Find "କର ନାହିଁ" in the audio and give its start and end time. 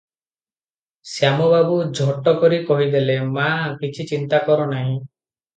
4.49-4.95